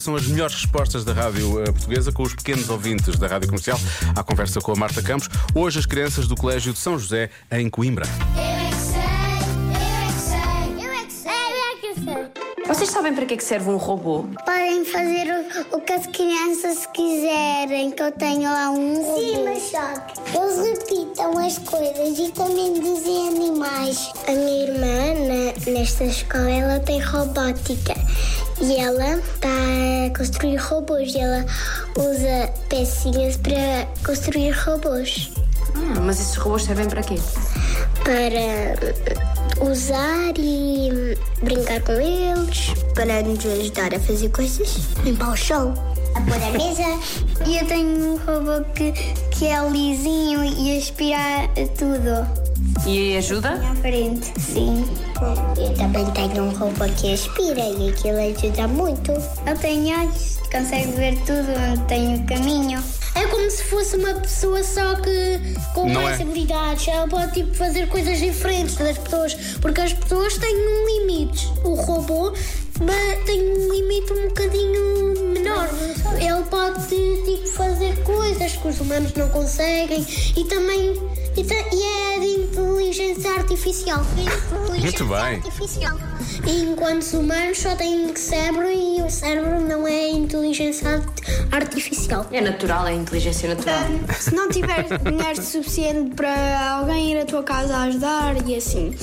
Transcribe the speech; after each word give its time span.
São 0.00 0.14
as 0.14 0.28
melhores 0.28 0.54
respostas 0.54 1.04
da 1.04 1.12
rádio 1.12 1.60
eh, 1.60 1.72
portuguesa 1.72 2.12
com 2.12 2.22
os 2.22 2.32
pequenos 2.32 2.70
ouvintes 2.70 3.18
da 3.18 3.26
rádio 3.26 3.48
comercial 3.48 3.76
à 4.14 4.22
conversa 4.22 4.60
com 4.60 4.70
a 4.70 4.76
Marta 4.76 5.02
Campos. 5.02 5.28
Hoje, 5.52 5.80
as 5.80 5.86
crianças 5.86 6.28
do 6.28 6.36
Colégio 6.36 6.72
de 6.72 6.78
São 6.78 6.96
José, 6.96 7.30
em 7.50 7.68
Coimbra. 7.68 8.06
Eu 8.36 8.42
é 8.44 8.70
que 8.70 8.76
sei, 8.76 9.00
eu 9.98 9.98
é 9.98 10.14
que 10.14 10.22
sei, 10.22 10.86
eu 10.86 10.92
é 10.92 11.04
que 11.04 11.12
sei, 11.12 11.32
eu 11.32 11.66
é 11.66 11.74
que 11.80 11.94
sei. 12.54 12.64
Vocês 12.68 12.90
sabem 12.90 13.12
para 13.12 13.26
que 13.26 13.34
é 13.34 13.36
que 13.38 13.42
serve 13.42 13.70
um 13.70 13.76
robô? 13.76 14.24
Podem 14.46 14.84
fazer 14.84 15.26
o, 15.72 15.78
o 15.78 15.80
que 15.80 15.92
as 15.92 16.06
crianças 16.06 16.86
quiserem, 16.94 17.90
que 17.90 18.00
eu 18.00 18.12
tenho 18.12 18.42
lá 18.42 18.70
um 18.70 19.02
robô. 19.02 19.18
Sim, 19.18 19.42
mas 19.42 19.62
só 19.64 20.00
que 20.00 20.38
eles 20.38 20.78
repitam 20.78 21.38
as 21.44 21.58
coisas 21.58 22.18
e 22.20 22.30
também 22.30 22.74
dizem 22.74 23.30
A 23.78 24.32
minha 24.32 24.64
irmã, 24.64 25.14
na- 25.28 25.70
nesta 25.72 26.04
escola, 26.04 26.50
ela 26.50 26.80
tem 26.80 27.00
robótica. 27.00 27.94
E 28.60 28.76
ela 28.76 29.14
está 29.18 29.48
a 29.48 30.18
construir 30.18 30.56
robôs. 30.56 31.14
E 31.14 31.18
ela 31.20 31.46
usa 31.96 32.50
pecinhas 32.68 33.36
para 33.36 33.86
construir 34.04 34.50
robôs. 34.50 35.30
Ah, 35.76 36.00
mas 36.00 36.18
esses 36.20 36.34
robôs 36.36 36.64
servem 36.64 36.88
para 36.88 37.02
quê? 37.02 37.16
para 38.04 39.64
usar 39.70 40.32
e 40.38 41.16
brincar 41.42 41.80
com 41.82 41.92
eles, 41.92 42.72
para 42.94 43.22
nos 43.22 43.44
ajudar 43.44 43.94
a 43.94 44.00
fazer 44.00 44.30
coisas, 44.30 44.78
limpar 45.04 45.32
o 45.32 45.36
chão, 45.36 45.74
a 46.14 46.20
pôr 46.22 46.34
a 46.42 46.50
mesa. 46.52 47.46
E 47.46 47.58
eu 47.58 47.66
tenho 47.66 48.14
um 48.14 48.16
robô 48.16 48.64
que, 48.74 48.92
que 49.30 49.46
é 49.46 49.68
lisinho 49.68 50.42
e 50.42 50.78
aspira 50.78 51.48
tudo. 51.76 52.47
E 52.86 53.16
ajuda? 53.16 53.50
À 53.54 53.74
frente, 53.76 54.32
sim. 54.40 54.84
Eu 55.56 55.74
também 55.74 56.06
tenho 56.12 56.44
um 56.44 56.50
robô 56.50 56.84
que 56.96 57.12
aspira 57.12 57.60
e 57.60 57.90
aquilo 57.90 58.18
ajuda 58.18 58.68
muito. 58.68 59.12
Ele 59.46 59.58
tem 59.60 59.94
olhos, 59.94 60.38
consegue 60.50 60.92
ver 60.92 61.16
tudo 61.18 61.48
onde 61.72 61.82
tem 61.84 62.14
o 62.16 62.26
caminho. 62.26 62.82
É 63.14 63.26
como 63.26 63.50
se 63.50 63.64
fosse 63.64 63.96
uma 63.96 64.14
pessoa 64.14 64.62
só 64.62 64.94
que 64.96 65.40
com 65.74 65.86
Não 65.86 66.02
mais 66.02 66.20
é. 66.20 66.22
habilidades. 66.22 66.86
Ela 66.88 67.08
pode 67.08 67.32
tipo, 67.32 67.52
fazer 67.54 67.88
coisas 67.88 68.18
diferentes 68.18 68.76
das 68.76 68.96
pessoas, 68.96 69.34
porque 69.60 69.80
as 69.80 69.92
pessoas 69.92 70.38
têm 70.38 70.54
um 70.54 70.86
limite. 70.86 71.48
O 71.64 71.74
robô 71.74 72.32
tem 73.26 73.42
um 73.42 73.72
limite 73.72 73.77
coisas 78.48 78.58
que 78.58 78.68
os 78.68 78.80
humanos 78.80 79.12
não 79.14 79.28
conseguem 79.28 80.06
e 80.36 80.44
também. 80.44 80.94
E, 81.36 81.40
e 81.42 81.82
é 81.82 82.18
de 82.18 82.40
inteligência 82.42 83.30
artificial. 83.32 84.02
Inteligência 84.64 85.04
bem. 85.04 85.16
Artificial. 85.36 85.96
Enquanto 86.46 87.02
os 87.02 87.12
humanos 87.12 87.58
só 87.58 87.74
têm 87.76 88.14
cérebro 88.16 88.70
e 88.70 89.02
o 89.02 89.10
cérebro 89.10 89.60
não 89.60 89.86
é 89.86 90.08
inteligência 90.08 90.88
art- 90.88 91.52
artificial. 91.52 92.26
É 92.32 92.40
natural, 92.40 92.86
é 92.86 92.94
inteligência 92.94 93.54
natural. 93.54 93.84
Se 94.18 94.34
não 94.34 94.48
tiver 94.48 94.84
dinheiro 94.98 95.42
suficiente 95.42 96.14
para 96.14 96.70
alguém 96.78 97.12
ir 97.12 97.20
à 97.20 97.24
tua 97.24 97.42
casa 97.42 97.76
a 97.76 97.82
ajudar 97.84 98.46
e 98.48 98.56
assim, 98.56 98.94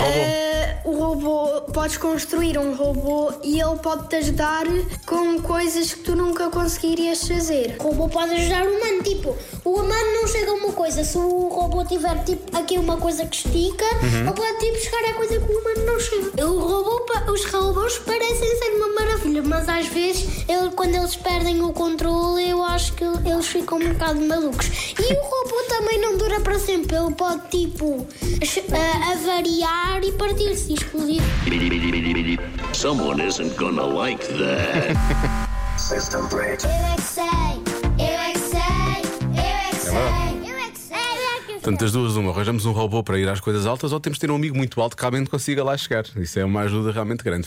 eh, 0.00 0.76
o 0.84 0.92
robô, 0.98 1.62
podes 1.72 1.96
construir 1.96 2.58
um 2.58 2.74
robô 2.74 3.32
e 3.44 3.60
ele 3.60 3.76
pode 3.76 4.08
te 4.08 4.16
ajudar 4.16 4.64
com 5.04 5.40
coisas 5.40 5.94
que 5.94 6.00
tu 6.00 6.16
nunca 6.16 6.50
conseguirias 6.50 7.26
fazer. 7.28 7.76
O 7.80 7.84
robô 7.84 8.08
pode 8.08 8.32
ajudar 8.34 8.64
o 8.64 8.68
humano, 8.70 8.85
tipo, 9.02 9.36
o 9.64 9.70
humano 9.80 10.12
não 10.20 10.26
chega 10.28 10.50
a 10.50 10.54
uma 10.54 10.72
coisa, 10.72 11.04
se 11.04 11.16
o 11.18 11.48
robô 11.48 11.84
tiver 11.84 12.24
tipo 12.24 12.56
aqui 12.56 12.78
uma 12.78 12.96
coisa 12.96 13.24
que 13.26 13.36
estica, 13.36 13.84
ele 14.02 14.32
pode 14.32 14.58
tipo 14.58 14.78
chegar 14.78 15.10
a 15.10 15.14
coisa 15.14 15.38
que 15.40 15.52
o 15.52 15.58
humano 15.58 15.86
não 15.86 16.00
chega. 16.00 16.46
O 16.46 16.58
robô, 16.60 17.32
os 17.32 17.44
robôs 17.46 17.98
parecem 17.98 18.56
ser 18.58 18.70
uma 18.76 18.88
maravilha, 18.94 19.42
mas 19.42 19.68
às 19.68 19.86
vezes 19.86 20.44
ele, 20.48 20.70
quando 20.74 20.94
eles 20.94 21.16
perdem 21.16 21.62
o 21.62 21.72
controle, 21.72 22.48
eu 22.50 22.62
acho 22.64 22.92
que 22.94 23.04
eles 23.04 23.46
ficam 23.46 23.78
um 23.78 23.92
bocado 23.92 24.20
malucos. 24.20 24.66
E 24.98 25.12
o 25.12 25.22
robô 25.22 25.56
também 25.68 26.00
não 26.00 26.16
dura 26.16 26.40
para 26.40 26.58
sempre, 26.58 26.96
ele 26.96 27.14
pode 27.14 27.48
tipo 27.50 28.06
a- 28.72 29.12
avariar 29.12 30.02
e 30.02 30.12
partir-se 30.12 30.70
e 30.72 30.74
explodir. 30.74 31.22
Someone 32.72 33.20
isn't 33.26 33.56
gonna 33.56 33.82
like 33.86 34.24
that. 34.26 34.94
System 35.78 36.26
break. 36.28 36.62
Portanto, 41.66 41.80
das 41.80 41.90
duas, 41.90 42.14
uma, 42.14 42.30
arranjamos 42.30 42.64
um 42.64 42.70
robô 42.70 43.02
para 43.02 43.18
ir 43.18 43.28
às 43.28 43.40
coisas 43.40 43.66
altas 43.66 43.92
ou 43.92 43.98
temos 43.98 44.18
de 44.18 44.20
ter 44.20 44.30
um 44.30 44.36
amigo 44.36 44.56
muito 44.56 44.80
alto 44.80 44.96
que 44.96 45.02
realmente 45.02 45.28
consiga 45.28 45.64
lá 45.64 45.76
chegar. 45.76 46.04
Isso 46.14 46.38
é 46.38 46.44
uma 46.44 46.60
ajuda 46.60 46.92
realmente 46.92 47.24
grande. 47.24 47.44